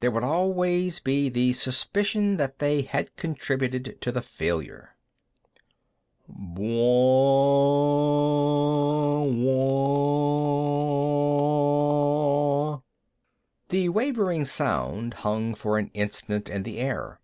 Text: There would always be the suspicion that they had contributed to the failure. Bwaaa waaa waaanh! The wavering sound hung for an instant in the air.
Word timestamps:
There 0.00 0.10
would 0.10 0.22
always 0.24 1.00
be 1.00 1.28
the 1.28 1.52
suspicion 1.52 2.38
that 2.38 2.60
they 2.60 2.80
had 2.80 3.14
contributed 3.16 3.98
to 4.00 4.10
the 4.10 4.22
failure. 4.22 4.96
Bwaaa 6.26 6.62
waaa 9.28 9.32
waaanh! 12.78 12.82
The 13.68 13.90
wavering 13.90 14.46
sound 14.46 15.12
hung 15.12 15.54
for 15.54 15.76
an 15.76 15.90
instant 15.92 16.48
in 16.48 16.62
the 16.62 16.78
air. 16.78 17.20